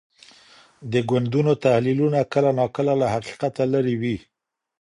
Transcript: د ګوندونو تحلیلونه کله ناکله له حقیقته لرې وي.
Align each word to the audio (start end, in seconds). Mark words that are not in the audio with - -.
د 0.91 0.93
ګوندونو 1.09 1.53
تحلیلونه 1.63 2.19
کله 2.33 2.51
ناکله 2.59 2.93
له 3.01 3.07
حقیقته 3.15 3.63
لرې 3.73 3.95
وي. 4.01 4.17